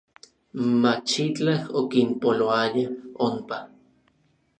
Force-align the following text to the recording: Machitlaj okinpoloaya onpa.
Machitlaj 0.81 1.59
okinpoloaya 1.81 2.87
onpa. 3.27 3.57